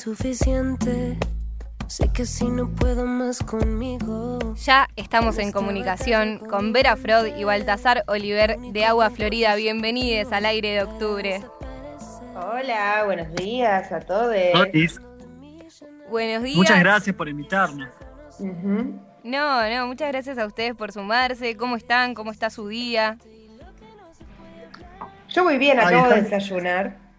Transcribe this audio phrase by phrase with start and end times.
[0.00, 1.18] suficiente.
[1.86, 4.38] Sé que si no puedo más conmigo.
[4.56, 9.54] Ya estamos en comunicación con Vera Frod y Baltasar Oliver de Agua Florida.
[9.56, 11.42] Bienvenidos al aire de octubre.
[12.34, 14.34] Hola, buenos días a todos.
[16.08, 16.56] Buenos días.
[16.56, 17.88] Muchas gracias por invitarnos.
[19.22, 21.56] No, no, muchas gracias a ustedes por sumarse.
[21.56, 22.14] ¿Cómo están?
[22.14, 23.18] ¿Cómo está su día?
[25.28, 27.09] Yo muy bien, acabo de desayunar.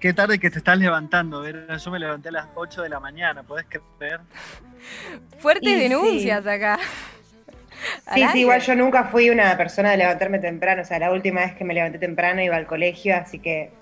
[0.00, 1.76] Qué, tarde que te estás levantando, Vera.
[1.76, 3.66] Yo me levanté a las 8 de la mañana, ¿podés
[3.98, 4.20] creer?
[5.38, 6.78] Fuertes denuncias acá.
[8.14, 10.82] Sí, sí, igual yo nunca fui una persona de levantarme temprano.
[10.82, 13.72] O sea, la última vez que me levanté temprano iba al colegio, así que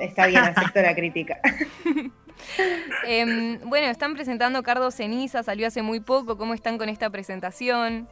[0.00, 1.38] está bien, acepto la crítica.
[3.04, 6.38] Em, bueno, están presentando Cardo Ceniza, salió hace muy poco.
[6.38, 8.08] ¿Cómo están con esta presentación?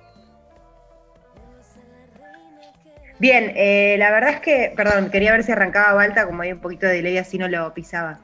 [3.19, 6.61] Bien, eh, la verdad es que, perdón, quería ver si arrancaba Balta, como hay un
[6.61, 8.21] poquito de delay, así no lo pisaba.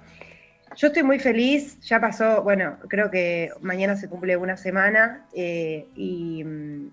[0.76, 5.86] Yo estoy muy feliz, ya pasó, bueno, creo que mañana se cumple una semana eh,
[5.94, 6.90] y mm,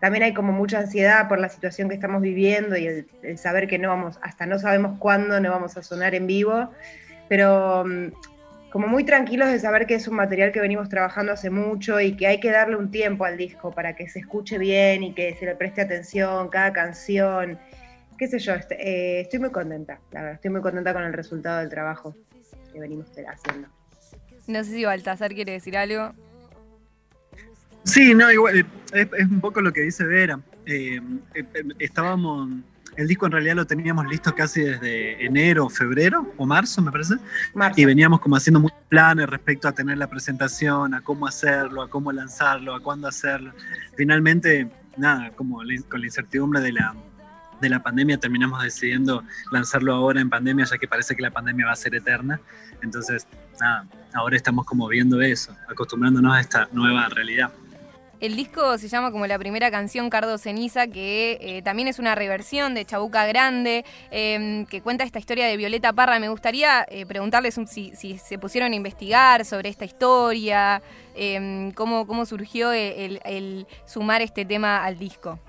[0.00, 2.86] también hay como mucha ansiedad por la situación que estamos viviendo y
[3.22, 6.70] el, saber que no vamos, hasta no sabemos cuándo no vamos a sonar en vivo,
[7.28, 8.12] pero mm,
[8.72, 12.16] como muy tranquilos de saber que es un material que venimos trabajando hace mucho y
[12.16, 15.36] que hay que darle un tiempo al disco para que se escuche bien y que
[15.38, 17.58] se le preste atención cada canción.
[18.16, 21.12] Qué sé yo, este, eh, estoy muy contenta, la verdad, estoy muy contenta con el
[21.12, 22.16] resultado del trabajo
[22.72, 23.68] que venimos haciendo.
[24.46, 26.14] No sé si Baltasar quiere decir algo.
[27.84, 30.40] Sí, no, igual, es, un poco lo que dice Vera.
[30.64, 30.98] Eh,
[31.34, 31.44] eh,
[31.78, 32.48] estábamos
[32.96, 37.14] el disco en realidad lo teníamos listo casi desde enero, febrero o marzo, me parece.
[37.76, 41.88] Y veníamos como haciendo muchos planes respecto a tener la presentación, a cómo hacerlo, a
[41.88, 43.52] cómo lanzarlo, a cuándo hacerlo.
[43.96, 46.94] Finalmente, nada, como con la incertidumbre de la,
[47.60, 51.66] de la pandemia terminamos decidiendo lanzarlo ahora en pandemia, ya que parece que la pandemia
[51.66, 52.40] va a ser eterna.
[52.82, 53.26] Entonces,
[53.60, 57.50] nada, ahora estamos como viendo eso, acostumbrándonos a esta nueva realidad.
[58.22, 62.14] El disco se llama como la primera canción Cardo Ceniza, que eh, también es una
[62.14, 66.20] reversión de Chabuca Grande, em, que cuenta esta historia de Violeta Parra.
[66.20, 70.80] Me gustaría eh, preguntarles si, se pusieron a investigar sobre esta historia,
[71.16, 75.40] em, cómo, cómo surgió el, sumar este tema al disco.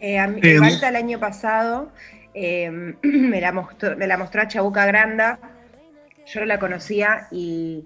[0.00, 1.92] Eh, a el año pasado
[2.32, 5.38] em, me, la mostró, me la mostró a Chabuca Granda,
[6.24, 7.84] yo no la conocía y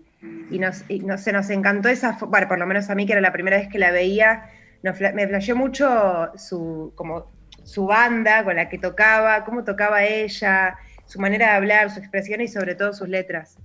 [0.50, 0.84] y nos,
[1.22, 3.68] se nos encantó esa, bueno, por lo menos a mí que era la primera vez
[3.68, 4.50] que la veía,
[4.82, 7.30] me flasheó mucho su, como,
[7.64, 12.40] su banda con la que tocaba, cómo tocaba ella, su manera de hablar, su expresión
[12.40, 13.58] y sobre todo sus letras.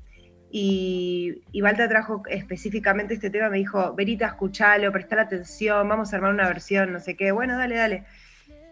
[0.51, 6.17] Y, y Balta trajo específicamente este tema, me dijo, Verita, escuchalo, presta atención, vamos a
[6.17, 8.03] armar una versión, no sé qué, bueno, dale, dale.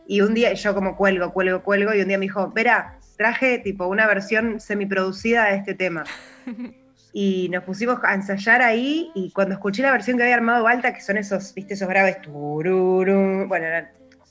[0.07, 3.59] Y un día, yo como cuelgo, cuelgo, cuelgo, y un día me dijo, Vera, traje
[3.59, 6.03] tipo una versión semiproducida de este tema.
[7.13, 10.93] y nos pusimos a ensayar ahí y cuando escuché la versión que había armado Balta,
[10.93, 13.67] que son esos, viste, esos graves, tururu, bueno,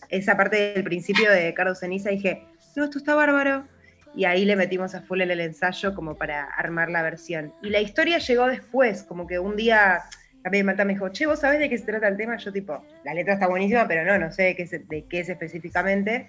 [0.09, 2.45] esa parte del principio de Carlos Ceniza, dije,
[2.77, 3.67] no, esto está bárbaro.
[4.13, 7.55] Y ahí le metimos a full en el ensayo como para armar la versión.
[7.63, 10.03] Y la historia llegó después, como que un día
[10.43, 12.37] también Malta me dijo, che, ¿vos sabés de qué se trata el tema?
[12.37, 15.29] Yo tipo, la letra está buenísima, pero no, no sé de qué, de qué es
[15.29, 16.29] específicamente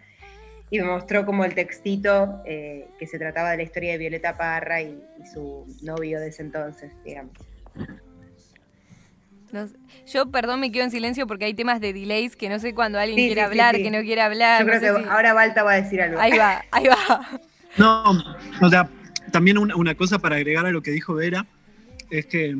[0.72, 4.38] y me mostró como el textito eh, que se trataba de la historia de Violeta
[4.38, 7.34] Parra y, su novio de ese entonces, digamos.
[10.08, 12.98] yo, perdón, me quedo en silencio porque hay temas de delays que no sé cuando
[12.98, 14.62] alguien quiere hablar, que no quiere hablar.
[14.62, 16.20] Yo creo que ahora Balta va a decir algo.
[16.20, 17.40] Ahí va, ahí va.
[17.78, 18.04] No,
[18.62, 18.90] o sea,
[19.32, 21.46] también una, cosa para agregar a lo que dijo Vera
[22.10, 22.56] es que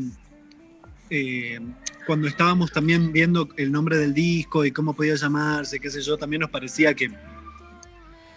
[1.10, 1.60] eh,
[2.06, 6.18] cuando estábamos también viendo el nombre del disco y cómo podía llamarse, qué sé yo,
[6.18, 7.10] también nos parecía que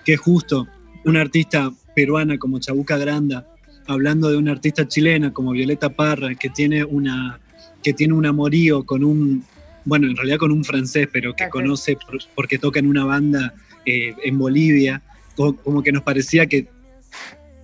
[0.04, 0.68] que justo
[1.04, 3.46] una artista peruana como Chabuca Granda,
[3.86, 7.40] hablando de una artista chilena como Violeta Parra, que tiene, una,
[7.82, 9.44] que tiene un amorío con un,
[9.84, 11.96] bueno, en realidad con un francés, pero que conoce
[12.34, 13.54] porque toca en una banda
[13.84, 15.02] eh, en Bolivia,
[15.36, 16.68] como, que nos parecía que,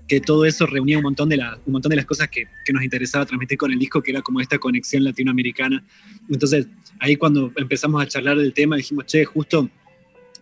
[0.07, 2.83] que todo eso reunía un montón de, un montón de las cosas que, que, nos
[2.83, 5.83] interesaba transmitir con el disco, que era como esta conexión latinoamericana.
[6.29, 6.67] Entonces,
[6.99, 9.71] ahí cuando empezamos a charlar del tema, dijimos, che, justo,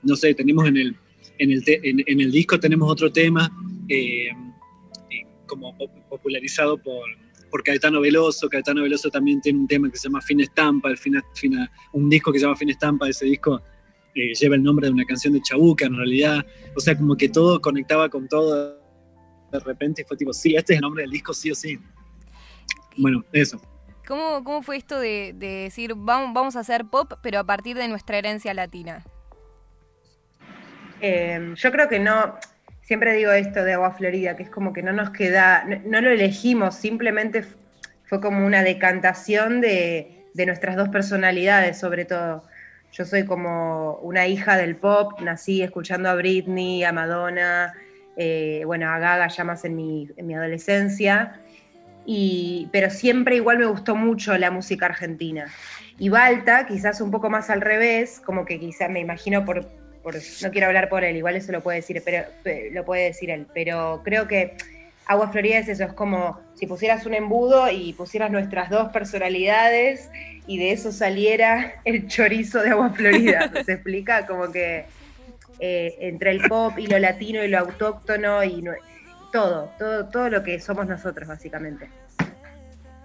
[0.02, 0.96] no sé, tenemos en el
[1.38, 3.50] en el, en, el disco tenemos otro tema
[3.88, 5.76] eh, eh, como
[6.08, 7.08] popularizado por,
[7.50, 8.49] por Caetano Veloso.
[8.49, 10.99] Caetano Veloso también tiene un tema que se llama Fin Estampa, el
[11.93, 13.62] un disco que se llama Fin Estampa, ese disco
[14.14, 16.44] eh, lleva el nombre de una canción de Chabuca en realidad.
[16.76, 18.79] O sea, como que todo conectaba con todo
[19.52, 21.79] de repente y fue tipo, sí, este es el nombre del disco, sí o sí.
[22.96, 23.61] Bueno, eso.
[24.06, 27.76] ¿Cómo, cómo fue esto de, de decir, vamos, vamos a hacer pop, pero a partir
[27.76, 29.05] de nuestra herencia latina?
[31.00, 32.36] Em, yo creo que no,
[32.82, 36.10] siempre digo esto de Agua Florida, que es como que no nos queda, no, lo
[36.10, 37.44] elegimos, simplemente
[38.04, 42.44] fue como una decantación de, de nuestras dos personalidades, sobre todo.
[42.92, 47.74] Yo soy como una hija del pop, nací escuchando a Britney, a Madonna,
[48.16, 51.40] eh, bueno, a Gaga ya más en mi, en mi adolescencia,
[52.06, 55.46] y, pero siempre igual me gustó mucho la música argentina.
[55.98, 59.68] Y Balta, quizás un poco más al revés, como que quizás me imagino por,
[60.14, 62.25] no quiero hablar por él, igual eso lo puede decir, pero
[62.72, 64.56] lo puede decir él, pero creo que
[65.08, 70.10] Agua Florida es eso, es como si pusieras un embudo y pusieras nuestras dos personalidades
[70.46, 73.50] y de eso saliera el chorizo de Agua Florida.
[73.64, 74.26] ¿Se explica?
[74.26, 74.84] Como que
[75.60, 78.62] eh, entre el pop y lo latino y lo autóctono y
[79.32, 81.88] todo, todo, todo lo que somos nosotros, básicamente.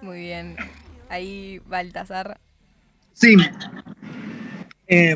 [0.02, 0.58] Muy bien.
[1.08, 2.38] Ahí, Baltasar.
[3.14, 3.38] Sí.
[4.88, 5.16] Eh,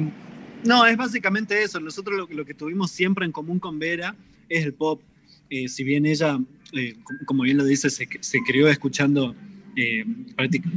[0.67, 1.79] no, es básicamente eso.
[1.79, 4.15] Nosotros lo, que tuvimos siempre en común con Vera
[4.49, 5.01] es el pop.
[5.49, 6.39] Eh, si bien ella,
[7.25, 9.35] como bien lo dice, se, se crió escuchando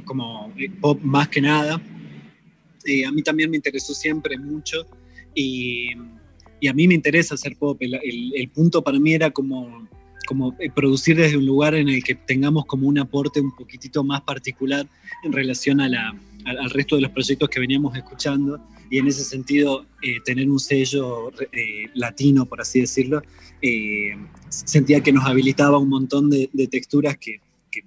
[0.04, 1.80] como pop más que nada,
[3.06, 4.86] a mí también me interesó siempre mucho.
[5.34, 5.94] Y
[6.68, 7.78] a mí me interesa hacer pop.
[7.80, 9.88] El, punto para mí era como,
[10.26, 14.04] como eh, producir desde un lugar en el que tengamos como un aporte un poquitito
[14.04, 14.86] más particular
[15.24, 16.14] en relación a la,
[16.58, 18.60] al, resto de los proyectos que veníamos escuchando
[18.90, 23.22] y en ese sentido eh, tener un sello eh, latino, por así decirlo,
[24.48, 27.40] sentía que nos habilitaba un montón de, texturas que,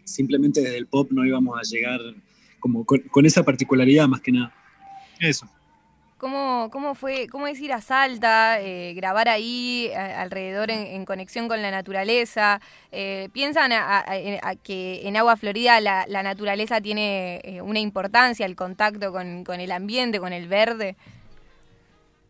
[0.06, 2.00] simplemente desde el pop no íbamos a llegar
[2.60, 4.54] como con esa particularidad más que nada.
[5.20, 5.50] Eso.
[6.24, 11.62] ¿Cómo, cómo fue, cómo es ir a Salta, eh, grabar ahí alrededor en, conexión con
[11.62, 12.62] la naturaleza?
[12.94, 13.72] Eh, ¿Piensan
[14.64, 20.22] que en Agua Florida la, naturaleza tiene eh, una importancia, el contacto con, el ambiente,
[20.22, 20.96] con el verde?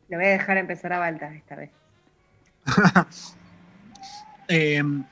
[0.10, 1.70] Le voy a dejar empezar a Balta esta vez.
[4.48, 5.04] Em,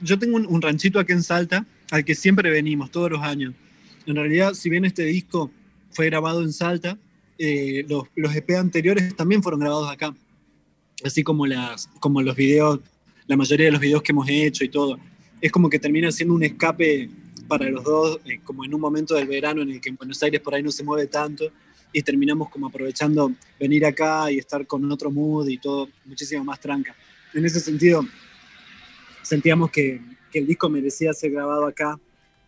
[0.00, 3.54] yo, tengo un, un ranchito aquí en Salta al que siempre venimos todos los años.
[4.06, 5.50] En realidad, si bien este disco
[5.90, 6.96] fue grabado en Salta,
[7.38, 10.14] eh, los, los, EP anteriores también fueron grabados acá,
[11.04, 12.80] así como, las, como los videos,
[13.26, 14.98] la mayoría de los videos que hemos hecho y todo.
[15.40, 17.10] Es como que termina siendo un escape
[17.48, 20.22] para los dos, eh, como en un momento del verano en el que en Buenos
[20.22, 21.50] Aires por ahí no se mueve tanto
[21.92, 26.58] y terminamos como aprovechando venir acá y estar con otro mood y todo muchísimo más
[26.60, 26.94] tranca.
[27.32, 28.04] En ese sentido,
[29.22, 31.98] sentíamos que, que el disco merecía ser grabado acá.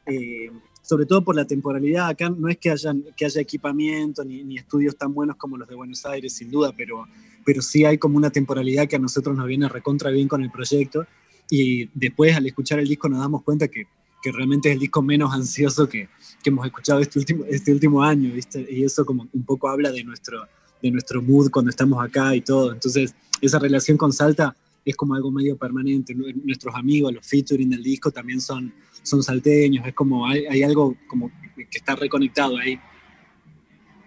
[0.06, 0.50] Eh,
[0.86, 2.06] sobre todo por la temporalidad.
[2.06, 5.74] Acá no es que, hayan, que haya equipamiento ni, estudios tan buenos como los de
[5.74, 7.08] Buenos Aires, sin duda, pero,
[7.44, 10.50] pero sí hay como una temporalidad que a nosotros nos viene recontra bien con el
[10.52, 11.04] proyecto.
[11.50, 13.88] Y después, al escuchar el disco, nos damos cuenta que,
[14.22, 16.08] que realmente es el disco menos ansioso que,
[16.40, 18.32] que, hemos escuchado este último, este último año.
[18.68, 20.46] Y eso como un poco habla de nuestro,
[20.80, 22.72] de nuestro mood cuando estamos acá y todo.
[22.72, 24.54] Entonces, esa relación con Salta
[24.86, 26.14] es como algo medio permanente.
[26.14, 28.72] Nuestros amigos, los featuring del disco también son,
[29.02, 32.78] son salteños, es como hay, algo como que está reconectado ahí.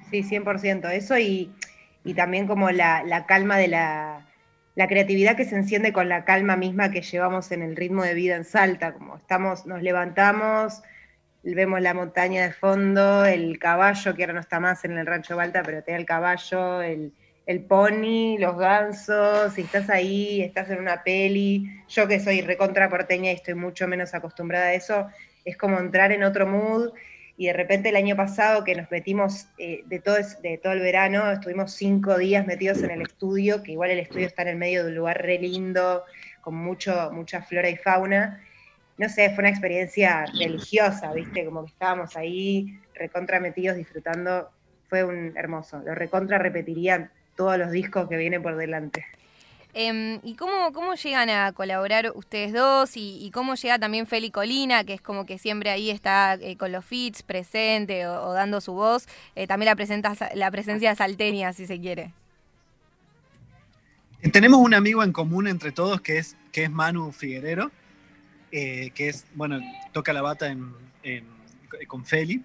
[0.09, 0.89] Sí, 100%.
[0.91, 1.51] Eso y,
[2.05, 4.25] y también como la, la calma de la,
[4.75, 8.13] la, creatividad que se enciende con la calma misma que llevamos en el ritmo de
[8.13, 10.81] vida en Salta, como estamos, nos levantamos,
[11.43, 15.35] vemos la montaña de fondo, el caballo, que ahora no está más en el rancho
[15.35, 17.11] Balta, pero te da el caballo, el,
[17.49, 22.87] el pony, los gansos, si estás ahí, estás en una peli, yo que soy recontra
[22.91, 25.07] porteña y estoy mucho menos acostumbrada a eso,
[25.43, 26.91] es como entrar en otro mood
[27.37, 30.81] y de repente el año pasado que nos metimos eh, de, todo, de todo el
[30.81, 34.57] verano, estuvimos cinco días metidos en el estudio, que igual el estudio está en el
[34.57, 36.03] medio de un lugar re lindo,
[36.41, 38.43] con mucho, mucha flora y fauna.
[38.99, 41.45] No sé, fue una experiencia religiosa, ¿viste?
[41.45, 44.51] Como que estábamos ahí recontra metidos disfrutando.
[44.87, 45.81] Fue un hermoso.
[45.83, 49.05] Lo recontra repetiría todos los discos que vienen por delante.
[49.73, 52.91] Em, ¿Y cómo, cómo llegan a colaborar ustedes dos?
[52.95, 56.73] Y, cómo llega también Feli Colina, que es como que siempre ahí está eh, con
[56.73, 59.07] los feats presente o, dando su voz?
[59.35, 62.11] Eh, también la, la presencia salteña, si se quiere.
[64.33, 67.71] Tenemos un amigo en común entre todos que es, que es Manu Figuerero,
[68.51, 69.61] eh, que es, bueno,
[69.93, 70.53] toca la bata
[71.87, 72.43] con Feli.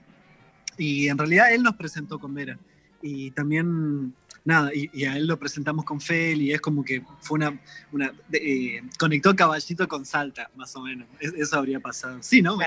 [0.78, 2.56] Y en realidad él nos presentó con Vera.
[3.02, 7.36] Y también nada, y, a él lo presentamos con Fel y es como que fue
[7.36, 7.58] una,
[7.92, 11.08] una eh, conectó caballito con Salta, más o menos.
[11.20, 12.18] eso habría pasado.
[12.22, 12.58] Sí, ¿no?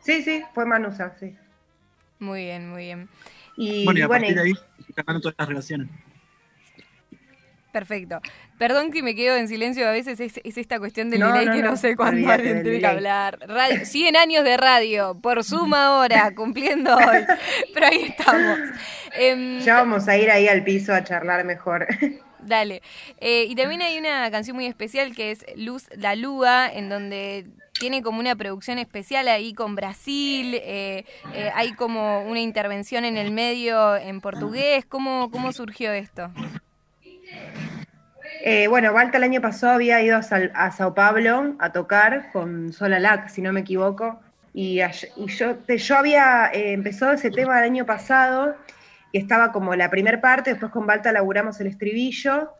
[0.00, 1.34] Sí, sí, fue Manusa, sí.
[2.18, 3.08] Muy bien, muy bien.
[3.56, 5.88] Y, bueno, y a partir de ahí se todas estas relaciones.
[7.74, 8.20] Perfecto.
[8.56, 11.76] Perdón que me quedo en silencio, a veces es, esta cuestión del delay que no,
[11.76, 13.40] sé cuándo alguien tiene que hablar.
[13.48, 17.26] Radio, 100 años de radio, por suma ahora, cumpliendo hoy.
[17.74, 18.58] Pero ahí estamos.
[19.18, 21.88] Em, ya vamos a ir ahí al piso a charlar mejor.
[22.38, 22.80] Dale.
[23.18, 27.46] Eh, y también hay una canción muy especial que es Luz la Lua, en donde
[27.72, 31.04] tiene como una producción especial ahí con Brasil, eh,
[31.34, 34.84] eh, hay como una intervención en el medio en portugués.
[34.86, 36.30] ¿Cómo, cómo surgió esto?
[38.68, 43.40] Bueno, Balta el año pasado había ido a, Sao Paulo a tocar con Solalac, si
[43.42, 44.20] no me equivoco,
[44.52, 44.80] y,
[45.16, 48.54] yo, yo había empezado ese tema el año pasado
[49.12, 52.50] que estaba como la primera parte, después con Balta laburamos el estribillo,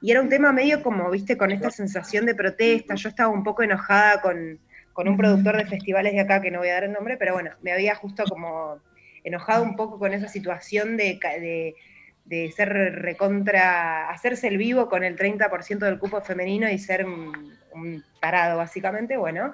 [0.00, 2.94] y era un tema medio como, viste, con esta sensación de protesta.
[2.94, 4.58] Yo estaba un poco enojada con,
[4.96, 7.50] un productor de festivales de acá, que no voy a dar el nombre, pero bueno,
[7.62, 8.78] me había justo como
[9.24, 11.74] enojado un poco con esa situación de,
[12.54, 12.68] ser
[13.02, 18.58] recontra, hacerse el vivo con el 30% del cupo femenino y ser un, un parado,
[18.58, 19.52] básicamente, bueno.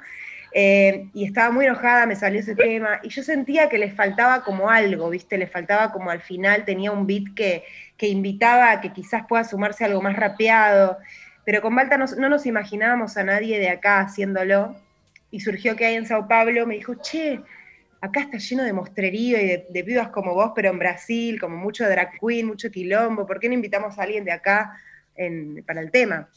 [0.53, 4.43] Eh, y estaba muy enojada, me salió ese tema, y yo sentía que le faltaba
[4.43, 5.37] como algo, ¿viste?
[5.37, 7.65] Le faltaba como al final, tenía un beat que,
[7.99, 10.97] que invitaba a que quizás pueda sumarse algo más rapeado,
[11.45, 14.77] pero con Malta no, nos imaginábamos a nadie de acá haciéndolo,
[15.31, 17.41] y surgió que ahí en Sao Paulo me dijo, che,
[18.01, 21.89] acá está lleno de mostrerío y de, de como vos, pero en Brasil, como mucho
[21.89, 24.79] drag queen, mucho quilombo, ¿por qué no invitamos a alguien de acá
[25.67, 26.29] para el tema?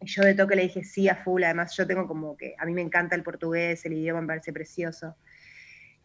[0.00, 2.66] Y yo de toque le dije sí a full, además yo tengo como que, a
[2.66, 5.16] mí me encanta el portugués, el idioma me parece precioso.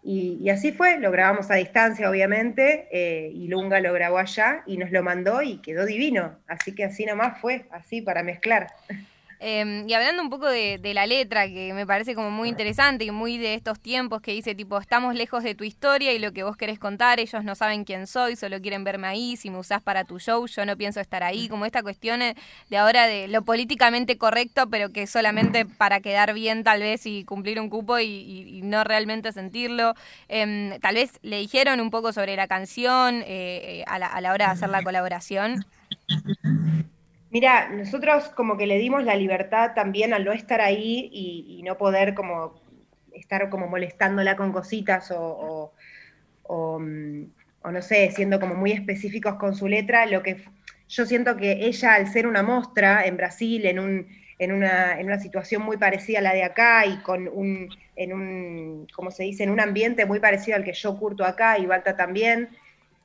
[0.02, 4.78] Y, así fue, lo grabamos a distancia, obviamente, eh, y Lunga lo grabó allá y
[4.78, 6.40] nos lo mandó y quedó divino.
[6.48, 8.68] Así que así nomás fue, así para mezclar.
[9.42, 13.12] Em, y hablando un poco de, la letra, que me parece como muy interesante y
[13.12, 16.44] muy de estos tiempos que dice tipo, estamos lejos de tu historia y lo que
[16.44, 19.82] vos querés contar, ellos no saben quién soy, solo quieren verme ahí, si me usás
[19.82, 23.44] para tu show, yo no pienso estar ahí, como esta cuestión de ahora de lo
[23.44, 28.60] políticamente correcto, pero que solamente para quedar bien tal vez y cumplir un cupo y,
[28.64, 29.94] no realmente sentirlo.
[30.28, 34.22] Em, tal vez le dijeron un poco sobre la canción eh, eh, a, la, a
[34.22, 35.66] la hora de hacer la colaboración.
[37.32, 41.78] Mira, nosotros como que le dimos la libertad también al no estar ahí y, no
[41.78, 42.60] poder como
[43.14, 45.74] estar como molestándola con cositas o,
[46.50, 47.24] mm,
[47.62, 50.38] o, no sé, siendo como muy específicos con su letra, lo que
[50.88, 54.08] yo siento que ella al ser una mostra en Brasil, en, un,
[54.40, 58.14] en, una, en una situación muy parecida a la de acá y con un, en
[58.14, 61.68] un, como se dice, en un ambiente muy parecido al que yo curto acá y
[61.68, 62.50] Balta también,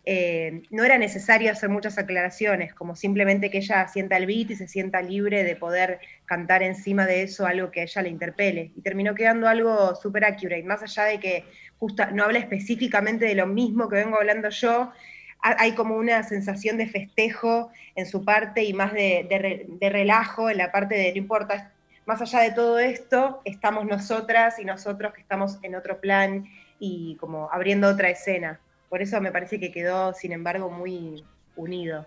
[0.06, 4.56] eh, no era necesario hacer muchas aclaraciones, como simplemente que ella sienta el beat y
[4.56, 8.73] se sienta libre de poder cantar encima de eso algo que a ella le interpele.
[8.76, 11.44] Y terminó quedando algo súper accurate, más allá de que
[11.78, 14.92] justo no habla específicamente de lo mismo que vengo hablando yo,
[15.40, 20.56] hay como una sensación de festejo en su parte y más de, de relajo en
[20.56, 21.70] la parte de no importa,
[22.06, 26.46] más allá de todo esto, estamos nosotras y nosotros que estamos en otro plan
[26.78, 28.58] y como abriendo otra escena.
[28.94, 31.24] Por eso me parece que quedó, sin embargo, muy
[31.56, 32.06] unido.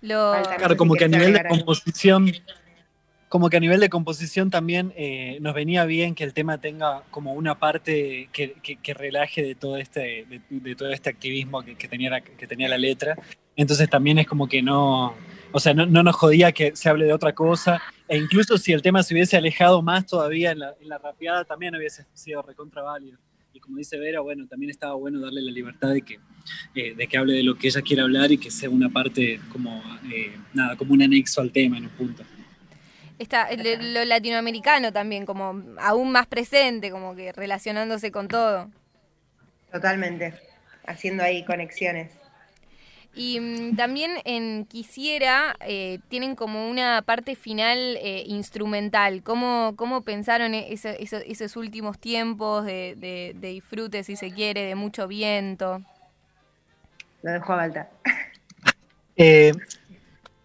[0.00, 2.30] Claro, como que a nivel de composición,
[3.28, 7.02] como que a nivel de composición también eh, nos venía bien que el tema tenga
[7.10, 12.20] como una parte que, relaje de todo este, de, todo este activismo que, tenía la,
[12.20, 13.16] que tenía la letra.
[13.56, 15.16] Entonces también es como que no,
[15.50, 17.82] o sea, no, nos jodía que se hable de otra cosa.
[18.06, 21.44] E incluso si el tema se hubiese alejado más todavía en la, en la rapeada,
[21.44, 23.18] también hubiese sido recontra válido
[23.52, 26.20] y como dice Vera, bueno, también estaba bueno darle la libertad de que,
[26.74, 29.40] eh, de que hable de lo que ella quiera hablar y que sea una parte
[29.52, 32.22] como, eh, nada, como un anexo al tema en un punto.
[33.18, 38.70] Está lo latinoamericano también, como aún más presente, como que relacionándose con todo.
[39.70, 40.34] Totalmente,
[40.86, 42.19] haciendo ahí conexiones.
[43.14, 49.22] Y mm, también en Quisiera eh, tienen como una parte final eh, instrumental.
[49.22, 55.82] ¿Cómo, ¿Cómo pensaron e-, esos últimos tiempos de, disfrute, si se quiere, de mucho viento?
[57.22, 57.90] Lo dejo a Balta.
[59.22, 59.52] Eh,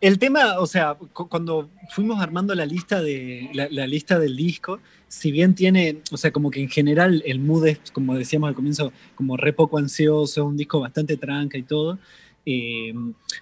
[0.01, 5.31] el tema, o sea, cuando fuimos armando la lista, de, la, lista del disco, si
[5.31, 8.91] bien tiene, o sea, como que en general el mood es, como decíamos al comienzo,
[9.15, 11.97] como re poco ansioso, es un disco bastante tranca y todo,
[12.45, 12.93] eh,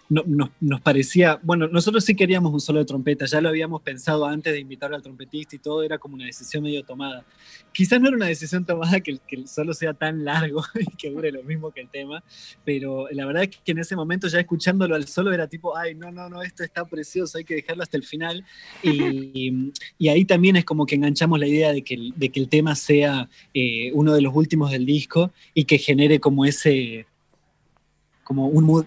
[0.09, 4.53] nos parecía, bueno, nosotros sí queríamos un solo de trompeta, ya lo habíamos pensado antes
[4.53, 7.25] de invitar al trompetista y todo, era como una decisión medio tomada.
[7.71, 11.31] Quizás no era una decisión tomada que, el solo sea tan largo y que dure
[11.31, 12.23] lo mismo que el tema,
[12.63, 15.95] pero la verdad es que en ese momento ya escuchándolo al solo era tipo, ay,
[15.95, 18.45] no, no, no, esto está precioso, hay que dejarlo hasta el final.
[18.81, 22.49] Y, y ahí también es como que enganchamos la idea de que, de que el
[22.49, 27.05] tema sea eh, uno de los últimos del disco y que genere como ese
[28.23, 28.85] como un mood,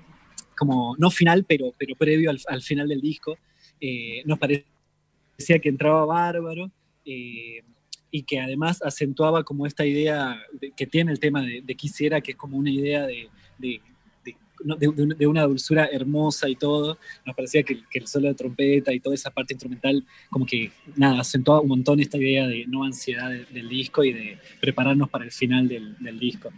[0.57, 3.39] como no final, pero, pero previo al, final del disco.
[3.81, 6.71] Eh, nos parecía que entraba bárbaro
[7.05, 7.63] eh,
[8.11, 10.41] y que además acentuaba como esta idea
[10.77, 13.29] que tiene el tema de, Quisiera, que es como una idea de,
[13.59, 13.81] de,
[15.27, 16.99] una dulzura hermosa y todo.
[17.25, 21.21] Nos parecía que, el solo de trompeta y toda esa parte instrumental, como que nada,
[21.21, 25.33] acentuaba un montón esta idea de no ansiedad del disco y de prepararnos para el
[25.33, 26.51] final del, disco.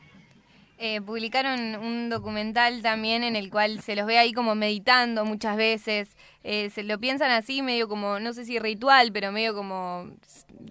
[0.80, 5.56] Eh, publicaron un documental también en el cual se los ve ahí como meditando muchas
[5.56, 6.16] veces.
[6.44, 10.10] Eh, se lo piensan así, medio como, no sé si ritual, pero medio como,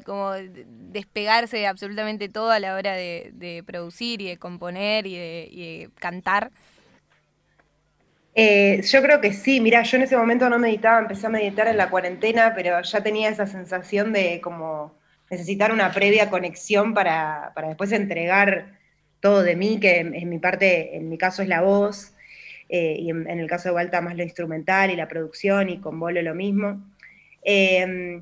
[0.05, 5.89] como despegarse de absolutamente todo a la hora de, producir y de componer y de
[5.99, 6.51] cantar.
[8.39, 11.67] Eh, yo creo que sí, mira, yo en ese momento no meditaba, empecé a meditar
[11.67, 14.95] en la cuarentena, pero ya tenía esa sensación de como
[15.31, 18.76] necesitar una previa conexión para, después entregar
[19.19, 22.13] todo de mí, que en, mi parte, en mi caso es la voz,
[22.69, 25.99] eh, y en, el caso de Walta más lo instrumental y la producción, y con
[25.99, 26.81] Bolo lo mismo.
[27.43, 28.21] Eh,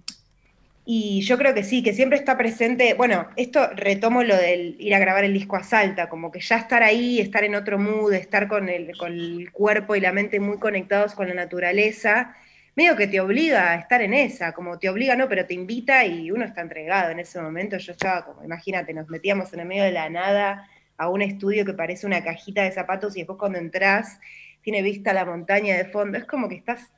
[0.88, 4.94] y yo creo que sí, que siempre está presente, bueno, esto retomo lo del ir
[4.94, 8.14] a grabar el disco a Salta, como que ya estar ahí, estar en otro mood,
[8.14, 12.36] estar con el, con el cuerpo y la mente muy conectados con la naturaleza,
[12.76, 16.06] medio que te obliga a estar en esa, como te obliga, no, pero te invita
[16.06, 17.78] y uno está entregado en ese momento.
[17.78, 21.66] Yo estaba como, imagínate, nos metíamos en el medio de la nada a un estudio
[21.66, 24.20] que parece una cajita de zapatos y después cuando entras
[24.62, 26.92] tiene vista la montaña de fondo, es como que estás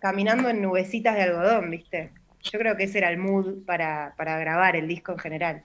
[0.00, 2.12] caminando en nubecitas de algodón, ¿viste?
[2.42, 5.62] Yo creo que ese era el mood para, grabar el disco en general.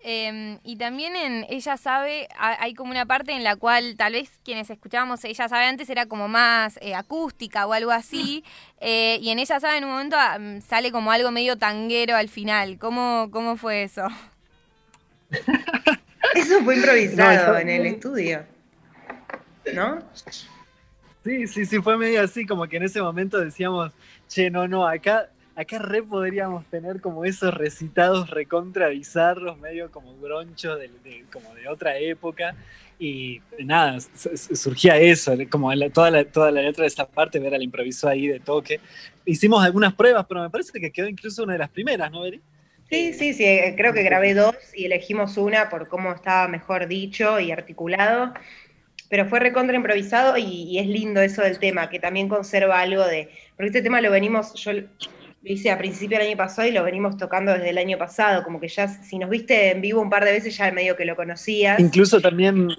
[0.00, 4.38] Em, y también en Ella sabe, hay como una parte en la cual tal vez
[4.44, 8.44] quienes escuchábamos Ella sabe antes era como más eh, acústica o algo así,
[8.80, 12.16] eh, y en Ella sabe en un momento ah, mm, sale como algo medio tanguero
[12.16, 12.78] al final.
[12.78, 14.08] ¿Cómo, cómo fue eso?
[16.34, 18.44] eso fue improvisado en el estudio,
[19.72, 19.98] ¿no?
[21.24, 23.92] Sí, sí, sí, fue medio así, como que en ese momento decíamos,
[24.28, 30.16] che, no, no, acá acá re podríamos tener como esos recitados recontra bizarros, medio como
[30.18, 32.54] gronchos de, como de otra época.
[32.98, 33.98] Y nada,
[34.54, 38.28] surgía eso, como toda, la, toda la letra de esta parte, Vera la improvisó ahí
[38.28, 38.80] de toque.
[39.24, 42.40] Hicimos algunas pruebas, pero me parece que quedó incluso una de las primeras, ¿no, Beri?
[42.90, 46.86] Sí, sí, sí, eh, creo que grabé dos y elegimos una por cómo estaba mejor
[46.86, 48.34] dicho y articulado
[49.08, 53.04] pero fue recontra improvisado y, y, es lindo eso del tema, que también conserva algo
[53.04, 54.82] de, porque este tema lo venimos, yo lo
[55.44, 58.60] hice a principio del año pasado y lo venimos tocando desde el año pasado, como
[58.60, 61.16] que ya si nos viste en vivo un par de veces ya medio que lo
[61.16, 61.78] conocías.
[61.78, 62.70] Incluso también,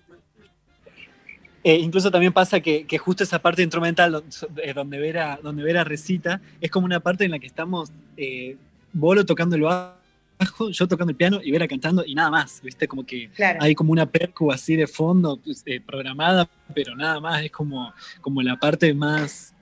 [1.64, 4.24] eh, incluso también pasa que, justo esa parte instrumental
[4.62, 8.58] eh, donde Vera, donde Vera recita, es como una parte en la que estamos eh,
[8.98, 12.88] Bolo tocando el bajo, yo tocando el piano y Vera cantando y nada más, ¿viste?
[12.88, 13.30] Como que
[13.60, 18.42] hay como una percu así de fondo pues, programada, pero nada más, es como, como
[18.42, 19.54] la parte más,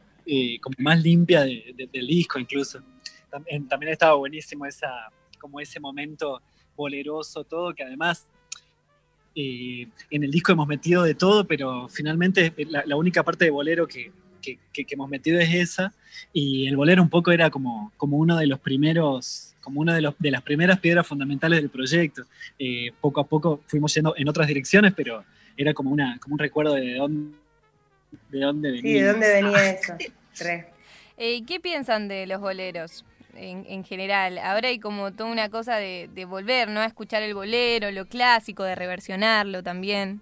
[0.61, 2.81] como más limpia del disco incluso
[3.67, 6.41] también, estaba buenísimo esa, como ese momento
[6.75, 8.27] boleroso, todo, que además
[9.35, 13.87] eh, en el disco hemos metido de todo, pero finalmente la, única parte de bolero
[13.87, 14.11] que,
[14.43, 15.93] que, hemos metido es esa,
[16.31, 20.01] y el bolero un poco era como, como uno de los primeros, como una de,
[20.01, 22.23] los, de las primeras piedras fundamentales del proyecto.
[22.59, 25.23] Eh, poco a poco fuimos yendo en otras direcciones, pero
[25.57, 27.35] era como, una, como un recuerdo de dónde,
[28.29, 28.91] de dónde venía.
[28.91, 29.93] Sí, de dónde venía eso.
[31.17, 33.05] Eh, ¿Qué piensan de los boleros?
[33.35, 34.37] en, general.
[34.37, 36.81] Ahora hay como toda una cosa de, volver, ¿no?
[36.81, 40.21] A escuchar el bolero, lo clásico, de reversionarlo también.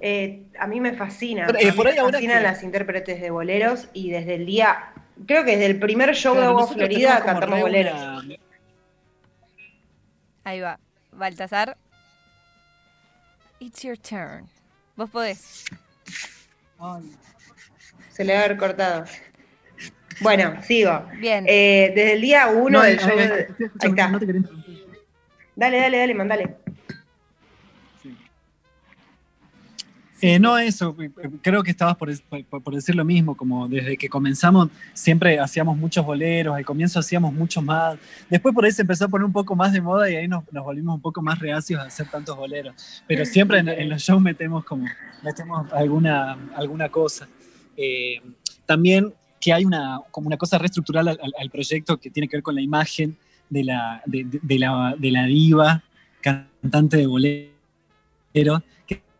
[0.00, 1.46] Eh, a mí me fascina.
[1.58, 4.92] Eh, me fascinan las intérpretes de boleros y desde el día,
[5.26, 8.24] creo que desde el primer show de Agua Florida cantamos boleros.
[10.44, 10.78] Ahí va.
[11.12, 11.76] Baltasar.
[13.60, 14.48] It's your turn.
[14.96, 15.64] Vos podés.
[18.10, 19.04] Se le va a haber cortado.
[20.20, 21.04] Bueno, sigo.
[21.18, 21.44] Bien.
[21.48, 23.18] Eh, desde el día uno del show.
[23.18, 24.10] Ahí está.
[25.56, 26.56] dale, dale, dale, mandale.
[30.20, 30.96] Eh, no, eso,
[31.42, 36.56] creo que estabas por, decir lo mismo, como desde que comenzamos siempre hacíamos muchos boleros,
[36.56, 37.96] al comienzo hacíamos muchos más,
[38.28, 40.44] después por ahí se empezó a poner un poco más de moda y ahí nos,
[40.50, 42.74] volvimos un poco más reacios a hacer tantos boleros,
[43.06, 44.86] pero siempre en, los shows metemos como,
[45.22, 47.28] metemos alguna, alguna cosa.
[47.76, 48.20] Eh,
[48.66, 52.56] también que hay una, como una cosa reestructural al, proyecto que tiene que ver con
[52.56, 53.16] la imagen
[53.50, 55.84] de la, de, la, de la diva,
[56.20, 58.62] cantante de bolero,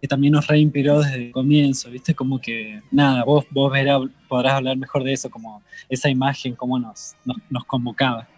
[0.07, 2.15] también nos reinspiró desde el comienzo, ¿viste?
[2.15, 3.73] Como que, nada, vos, vos
[4.29, 7.17] podrás hablar mejor de eso, como esa imagen, cómo nos,
[7.51, 8.29] nos, convocaba.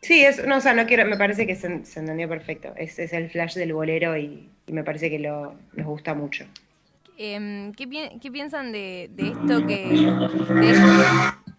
[0.00, 2.72] Sí, es, no, o sea, no quiero, me parece que se, entendió perfecto.
[2.76, 6.44] Es, es, el flash del bolero y, me parece que lo, nos gusta mucho.
[7.16, 7.86] Em, ¿qué,
[8.30, 9.84] piensan de, esto que...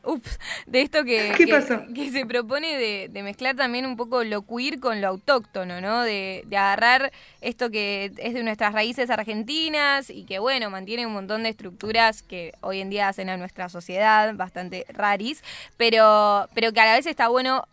[0.05, 1.33] ups, de esto que,
[1.95, 2.77] que, se propone
[3.09, 6.01] de, mezclar también un poco lo queer con lo autóctono, ¿no?
[6.01, 11.13] De, de, agarrar esto que es de nuestras raíces argentinas y que, bueno, mantiene un
[11.13, 15.43] montón de estructuras que hoy en día hacen a nuestra sociedad bastante raris,
[15.77, 17.65] pero, pero que a la vez está bueno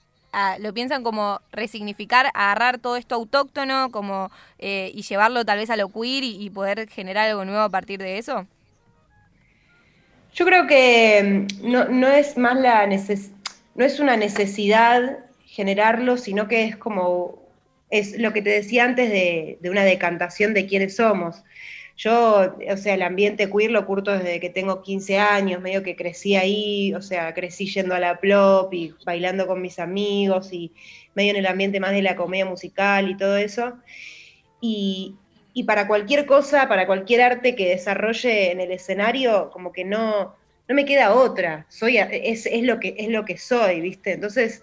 [0.60, 5.76] lo piensan como resignificar, agarrar todo esto autóctono como eh, y llevarlo tal vez a
[5.76, 8.46] lo queer y, poder generar algo nuevo a partir de eso?
[10.34, 16.64] Yo creo que mm, no, es más la no es una necesidad generarlo, sino que
[16.64, 17.42] es como
[17.90, 21.42] es lo que te decía antes de, de una decantación de quiénes somos.
[21.96, 25.94] Yo, o sea, el ambiente queer lo curto desde que tengo 15 años, medio que
[25.94, 30.72] crecí ahí, o sea, crecí yendo a la plop y bailando con mis amigos y
[31.14, 33.74] medio en el ambiente más de la comedia musical y todo eso.
[34.60, 35.16] Y,
[35.64, 40.34] para cualquier cosa, para cualquier arte que desarrolle en el escenario, como que no,
[40.68, 41.66] no me queda otra.
[41.68, 44.12] Soy, es, lo que, es lo que soy, ¿viste?
[44.12, 44.62] Entonces,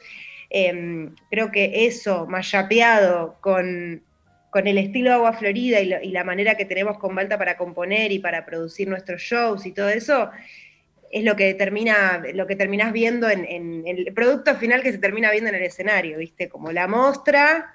[0.50, 4.04] em, creo que eso, mayapeado con
[4.50, 8.20] con el estilo Agua Florida y, la manera que tenemos con Balta para componer y
[8.20, 10.30] para producir nuestros shows y todo eso,
[11.12, 15.32] es lo que determina, lo que terminás viendo en, el producto final que se termina
[15.32, 16.50] viendo en el escenario, ¿viste?
[16.50, 17.74] Como la mostra,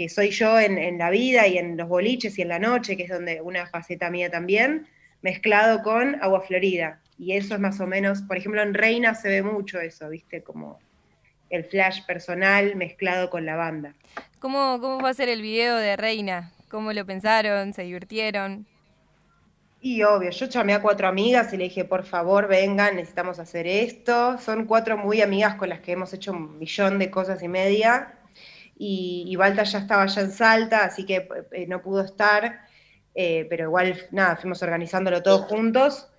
[0.00, 3.02] que soy yo en, la vida y en los boliches y en la noche, que
[3.02, 4.86] es donde una faceta mía también,
[5.20, 7.02] mezclado con Agua Florida.
[7.18, 10.42] Y eso es más o menos, por ejemplo, en Reina se ve mucho eso, ¿viste?
[10.42, 10.78] Como
[11.50, 13.94] el flash personal mezclado con la banda.
[14.38, 16.50] ¿Cómo, ¿Cómo va a ser el video de Reina?
[16.70, 17.74] ¿Cómo lo pensaron?
[17.74, 18.66] ¿Se divirtieron?
[19.82, 23.66] Y obvio, yo llamé a cuatro amigas y le dije, por favor, vengan, necesitamos hacer
[23.66, 24.38] esto.
[24.38, 28.14] Son cuatro muy amigas con las que hemos hecho un millón de cosas y media.
[28.82, 32.60] Y, y Balta ya estaba ya en Salta, así que eh, no pudo estar.
[33.14, 36.10] Eh, pero igual, nada, fuimos organizándolo todos juntos.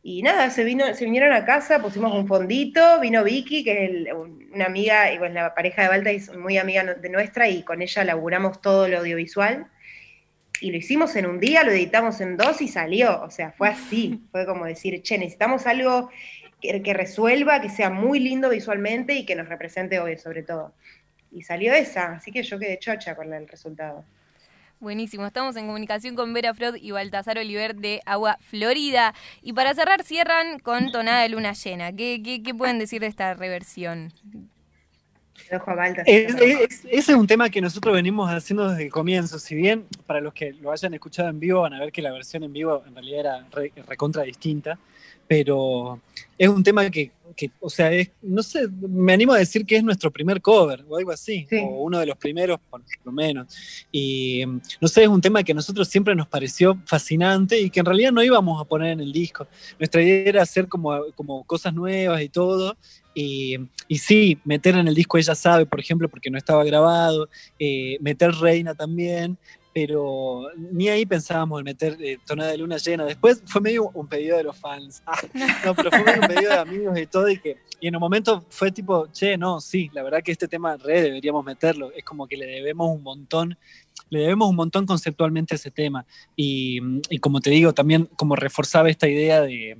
[0.00, 4.14] Y nada, se, vino, se vinieron a casa, pusimos un fondito, vino Vicky, que es
[4.52, 7.82] una amiga, y pues la pareja de Balta es muy amiga de nuestra, y con
[7.82, 9.66] ella laburamos todo lo audiovisual.
[10.60, 13.22] Y lo hicimos en un día, lo editamos en dos y salió.
[13.22, 14.22] O sea, fue así.
[14.30, 16.10] Fue como decir, che, necesitamos algo
[16.60, 20.74] que, que resuelva, que sea muy lindo visualmente y que nos represente hoy, sobre todo.
[21.34, 24.04] Y salió esa, así que yo quedé chocha con el resultado.
[24.78, 29.14] Buenísimo, estamos en comunicación con Vera Frod y Baltasar Oliver de Agua Florida.
[29.42, 31.92] Y para cerrar, cierran con Tonada de Luna Llena.
[31.92, 34.12] ¿Qué, qué, pueden decir de esta reversión?
[36.06, 39.38] Ese es un tema que nosotros venimos haciendo desde el comienzo.
[39.38, 42.12] Si bien para los que lo hayan escuchado en vivo van a ver que la
[42.12, 44.78] versión en vivo en realidad era recontra distinta,
[45.26, 46.00] pero
[46.36, 47.10] es un tema que,
[47.60, 50.96] o sea, es, no sé, me animo a decir que es nuestro primer cover o
[50.96, 53.46] algo así, o uno de los primeros, por lo menos.
[53.90, 54.44] Y
[54.80, 57.86] no sé, es un tema que a nosotros siempre nos pareció fascinante y que en
[57.86, 59.46] realidad no íbamos a poner en el disco.
[59.78, 62.76] Nuestra idea era hacer como, como cosas nuevas y todo.
[63.14, 63.56] Y,
[63.88, 67.96] y sí, meter en el disco Ella sabe, por ejemplo, porque no estaba grabado, eh,
[68.00, 69.38] meter Reina también,
[69.72, 73.04] pero ni ahí pensábamos en meter eh, tonada de luna llena.
[73.04, 75.02] Después fue medio un pedido de los fans.
[75.36, 77.96] Ah, no, pero fue medio un pedido de amigos y todo, y que y en
[77.96, 81.92] un momento fue tipo, che, no, sí, la verdad que este tema re deberíamos meterlo.
[81.92, 83.58] Es como que le debemos un montón,
[84.08, 86.06] le debemos un montón conceptualmente a ese tema.
[86.34, 89.76] Y, y como te digo, también como reforzaba esta idea de,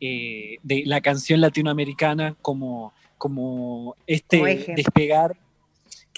[0.00, 5.36] eh, de la canción latinoamericana como, como este despegar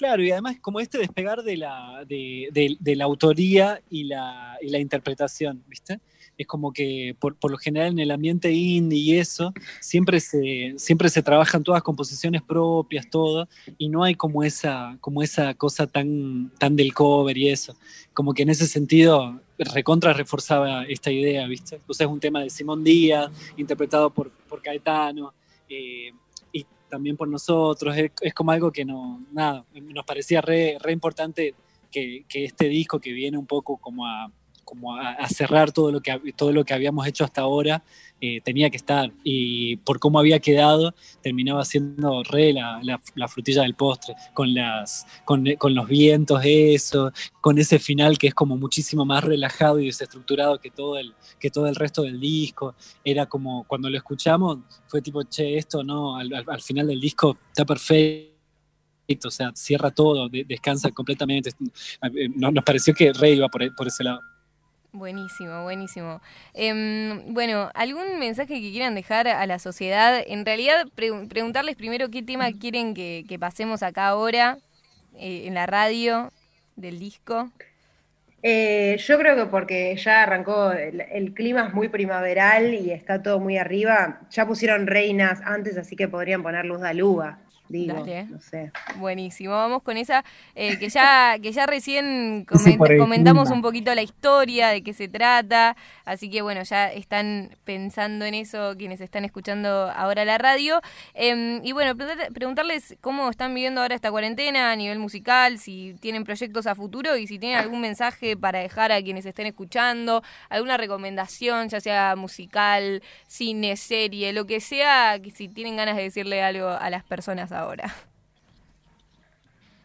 [0.01, 4.79] Claro, y además como este despegar de la, de, la autoría y la, y la,
[4.79, 5.99] interpretación, ¿viste?
[6.37, 11.09] Es como que por, lo general en el ambiente indie y eso, siempre se, siempre
[11.09, 16.51] se trabajan todas composiciones propias, todo, y no hay como esa, como esa cosa tan,
[16.57, 17.75] tan del cover y eso.
[18.13, 21.79] Como que en ese sentido recontra reforzaba esta idea, ¿viste?
[21.87, 25.33] O sea, es un tema de Simón Díaz, interpretado por, por Caetano.
[25.69, 26.11] Eh,
[26.91, 31.55] también por nosotros, es, como algo que no, nada, nos parecía re, re importante
[31.89, 34.29] que, que, este disco que viene un poco como a,
[34.63, 37.83] como a, cerrar todo lo, que, todo lo que habíamos hecho hasta ahora,
[38.19, 39.11] eh, tenía que estar.
[39.23, 45.05] Y por cómo había quedado, terminaba siendo re la, la, frutilla del postre, con, las,
[45.25, 49.87] con, con, los vientos, eso, con ese final que es como muchísimo más relajado y
[49.87, 52.75] desestructurado que todo el, que todo el resto del disco.
[53.03, 57.37] Era como, cuando lo escuchamos, fue tipo, che, esto no, al, al final del disco
[57.51, 58.31] está perfecto
[59.25, 61.51] o sea, cierra todo, descansa completamente.
[62.35, 64.19] Nos, pareció que Rey iba por, por ese lado.
[64.93, 66.21] Buenísimo, buenísimo.
[66.53, 70.21] Em, bueno, ¿algún mensaje que quieran dejar a la sociedad?
[70.27, 74.57] En realidad, preguntarles primero qué tema quieren que, pasemos acá ahora,
[75.17, 76.31] eh, en la radio,
[76.75, 77.49] del disco.
[78.43, 83.39] Eh, yo creo que porque ya arrancó, el, clima es muy primaveral y está todo
[83.39, 84.19] muy arriba.
[84.31, 87.39] Ya pusieron reinas antes, así que podrían poner luz de aluga
[87.71, 88.71] digo, no sé.
[88.97, 90.23] Buenísimo, vamos con esa
[90.55, 95.75] eh, que ya que ya recién comentamos un poquito la historia de qué se trata,
[96.05, 100.81] así que bueno, ya están pensando en eso quienes están escuchando ahora la radio.
[101.13, 101.95] Em, y bueno,
[102.33, 107.15] preguntarles cómo están viviendo ahora esta cuarentena a nivel musical, si tienen proyectos a futuro
[107.17, 112.15] y si tienen algún mensaje para dejar a quienes estén escuchando, alguna recomendación, ya sea
[112.15, 117.51] musical, cine, serie, lo que sea, si tienen ganas de decirle algo a las personas
[117.51, 117.93] ahora ahora.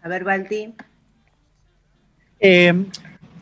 [0.03, 0.75] A ver, Balti.
[2.41, 2.73] Eh,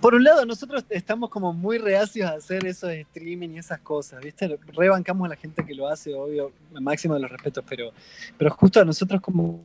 [0.01, 3.81] por un lado, nosotros estamos como muy reacios a hacer eso de streaming y esas
[3.81, 4.59] cosas, ¿viste?
[4.75, 7.91] Rebancamos a la gente que lo hace, obvio, máximo de los respetos, pero,
[8.37, 9.65] pero justo a nosotros como,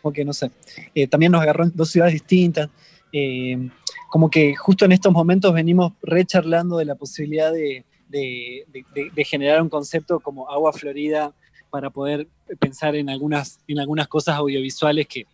[0.00, 0.52] como que, no sé,
[0.94, 2.70] eh, también nos agarró en dos ciudades distintas,
[3.12, 3.68] eh,
[4.08, 9.68] como que justo en estos momentos venimos recharlando de la posibilidad de, de, generar un
[9.68, 11.32] concepto como agua florida
[11.70, 12.28] para poder
[12.58, 15.26] pensar en algunas, en algunas cosas audiovisuales que,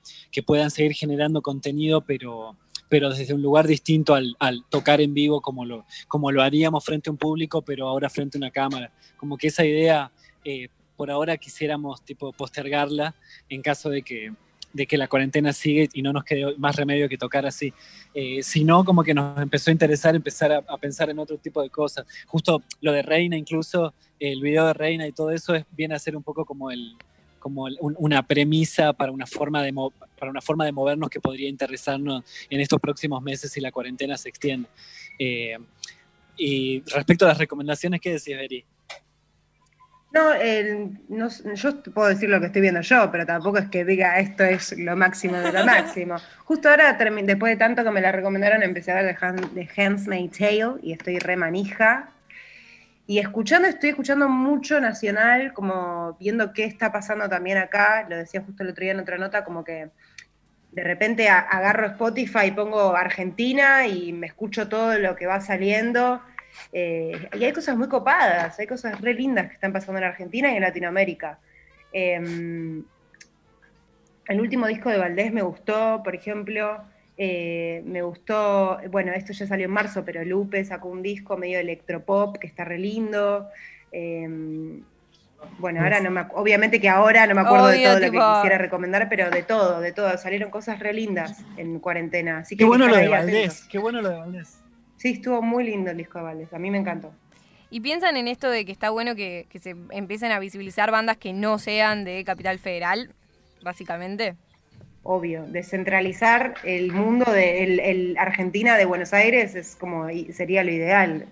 [0.43, 2.57] puedan seguir generando contenido, pero,
[2.89, 4.37] pero desde un lugar distinto al,
[4.69, 8.37] tocar en vivo como lo, como lo haríamos frente a un público, pero ahora frente
[8.37, 8.93] a una cámara.
[9.17, 10.13] Como que esa idea,
[10.45, 13.15] eh, por ahora quisiéramos tipo postergarla
[13.49, 14.33] en caso de que,
[14.77, 17.73] de que la cuarentena sigue y no nos quede más remedio que tocar así.
[18.15, 21.71] Eh, sino como que nos empezó a interesar empezar a, pensar en otro tipo de
[21.71, 22.07] cosas.
[22.27, 25.99] Justo lo de Reina, incluso el video de Reina y todo eso es, viene a
[25.99, 26.97] ser un poco como el
[27.39, 29.73] como una premisa para una forma de
[30.19, 34.17] para una forma de movernos que podría interesarnos en estos próximos meses si la cuarentena
[34.17, 34.69] se extiende.
[35.17, 35.57] Eh,
[36.37, 38.65] y respecto a las recomendaciones, ¿qué decís, Beri?
[40.13, 40.33] No,
[41.55, 44.77] yo puedo decir lo que estoy viendo yo, pero tampoco es que diga esto es
[44.79, 46.17] lo máximo de lo máximo.
[46.45, 50.77] Justo ahora, después de tanto que me la recomendaron, empecé a ver The, Handmaid's Tale
[50.83, 52.11] y estoy re manija.
[53.09, 58.07] Y escuchando, estoy escuchando mucho nacional, como viendo qué está pasando también acá.
[58.09, 59.91] Lo decía justo el otro día en otra nota, como que
[60.73, 66.21] de repente agarro Spotify y pongo Argentina y me escucho todo lo que va saliendo
[66.73, 70.53] eh, y hay cosas muy copadas, hay cosas re lindas que están pasando en Argentina
[70.53, 71.39] y en Latinoamérica.
[71.93, 72.85] Em,
[74.29, 76.83] el último disco de Valdés me gustó, por ejemplo,
[77.17, 81.59] eh, me gustó, bueno, esto ya salió en marzo, pero Lupe sacó un disco medio
[81.59, 83.49] electropop que está re lindo.
[83.93, 84.83] Em,
[85.59, 88.59] bueno, ahora no me obviamente que ahora no me acuerdo de todo lo que quisiera
[88.59, 90.17] recomendar, pero de todo, de todo.
[90.19, 92.39] Salieron cosas re lindas en cuarentena.
[92.39, 94.59] Así que qué bueno lo de Valdés, qué bueno lo de Valdés.
[95.07, 97.13] Sí, estuvo muy lindo el disco de Valdés, a mí me encantó.
[97.71, 101.33] ¿Y piensan en esto de que está bueno que, se empiecen a visibilizar bandas que
[101.33, 103.15] no sean de Capital Federal,
[103.63, 104.35] básicamente?
[105.05, 111.29] Obvio, descentralizar el mundo de el Argentina de Buenos Aires es como sería lo ideal.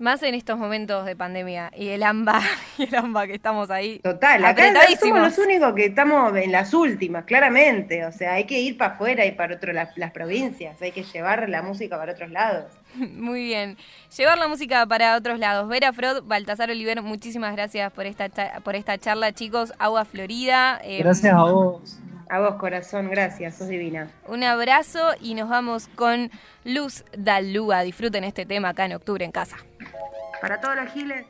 [0.00, 2.40] Más en estos momentos de pandemia y el AMBA,
[2.78, 3.98] y el AMBA que estamos ahí.
[3.98, 8.06] Total, acá somos los únicos que estamos en las últimas, claramente.
[8.06, 11.50] O sea, hay que ir para afuera y para otro, las, provincias, hay que llevar
[11.50, 12.72] la música para otros lados.
[12.94, 13.76] Muy bien.
[14.16, 15.68] Llevar la música para otros lados.
[15.68, 18.30] Vera Frod, Baltasar Oliver, muchísimas gracias por esta,
[18.64, 19.74] por esta charla, chicos.
[19.78, 20.80] Agua Florida.
[20.82, 22.00] Eh, gracias a vos.
[22.30, 24.08] A vos, corazón, gracias, sos divina.
[24.28, 26.30] Un abrazo y nos vamos con
[26.64, 27.82] Luz Dalúa.
[27.82, 29.56] Disfruten este tema acá en octubre en casa.
[30.40, 31.26] Para todos los giles.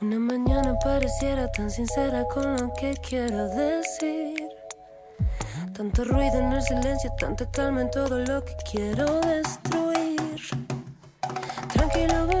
[0.00, 4.48] Una mañana pareciera tan sincera con lo que quiero decir.
[5.76, 9.85] Tanto ruido en el silencio, tanta calma en todo lo que quiero destruir.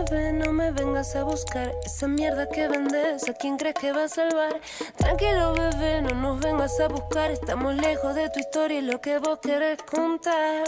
[0.08, 4.08] No me vengas a buscar esa mierda que vendes, a quién crees que va a
[4.08, 4.60] salvar.
[4.96, 9.18] Tranquilo bebé, no nos vengas a buscar, estamos lejos de tu historia y lo que
[9.18, 10.62] vos querés contar.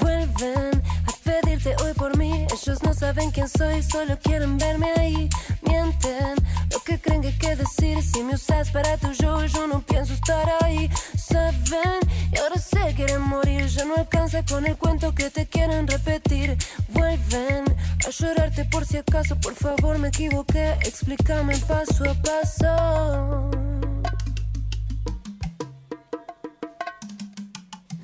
[0.00, 5.28] Vuelven a pedirte hoy por mí, ellos no saben quién soy, solo quieren verme ahí,
[5.62, 6.36] mienten
[6.74, 9.80] lo que creen que hay que decir si me usas para tu yo, yo no
[9.80, 10.90] pienso estar ahí.
[11.16, 12.00] Saben,
[12.32, 13.66] y ahora se quieren morir.
[13.66, 16.56] Ya no alcanza con el cuento que te quieren repetir.
[16.88, 17.64] Vuelven
[18.06, 19.36] a llorarte por si acaso.
[19.36, 20.72] Por favor, me equivoqué.
[20.82, 23.63] Explícame paso a paso.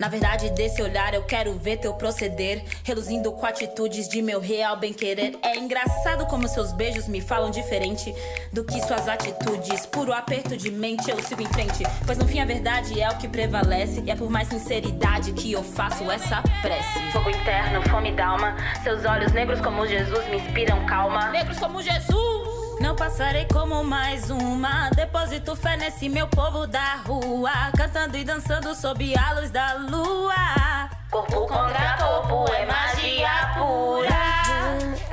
[0.01, 4.75] Na verdade, desse olhar eu quero ver teu proceder, reluzindo com atitudes de meu real
[4.79, 5.39] bem-querer.
[5.43, 8.15] É engraçado como seus beijos me falam diferente
[8.51, 9.85] do que suas atitudes.
[9.85, 11.85] Puro aperto de mente, eu sigo em frente.
[12.07, 14.03] Pois no fim a verdade é o que prevalece.
[14.07, 16.99] E é por mais sinceridade que eu faço essa prece.
[17.13, 18.57] Fogo interno, fome d'alma.
[18.83, 21.29] Seus olhos negros como Jesus me inspiram calma.
[21.29, 22.41] Negros como Jesus!
[22.81, 24.89] Não passarei como mais uma.
[24.97, 27.53] Deposito fé nesse meu povo da rua.
[27.77, 27.90] Cantando
[28.21, 30.91] e dançando sob a luz da lua.
[31.11, 34.21] Corpo contra corpo é magia pura.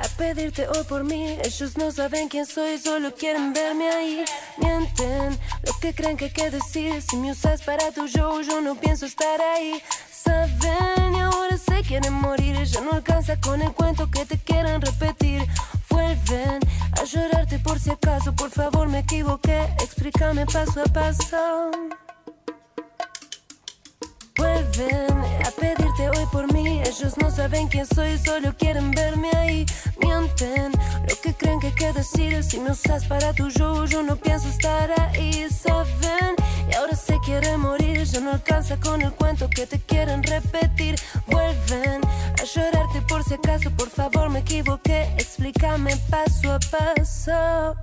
[0.04, 1.38] a pedirte hoy por mí.
[1.42, 4.24] Ellos no saben quién soy, solo quieren verme ahí.
[4.58, 7.00] Mienten lo que creen que hay que decir.
[7.00, 9.82] Si me usas para tu show, yo no pienso estar ahí.
[10.10, 12.62] Saben y ahora se quieren morir.
[12.64, 15.48] Ya no alcanza con el cuento que te quieren repetir
[15.88, 16.60] vuelven
[17.00, 18.34] a llorarte por si acaso.
[18.34, 21.70] Por favor, me equivoqué, explícame paso a paso.
[24.38, 26.80] Vuelven a pedirte hoy por mí.
[26.80, 29.66] Ellos no saben quién soy, solo quieren verme ahí.
[30.00, 30.70] Mienten
[31.08, 32.44] lo que creen que hay que decir.
[32.44, 35.48] Si me usas para tu show, yo no pienso estar ahí.
[35.50, 36.36] Saben
[36.70, 38.04] y ahora se quiere morir.
[38.04, 40.94] Ya no alcanza con el cuento que te quieren repetir.
[41.26, 42.00] Vuelven
[42.40, 43.72] a llorarte por si acaso.
[43.72, 45.12] Por favor, me equivoqué.
[45.18, 47.74] Explícame paso a paso.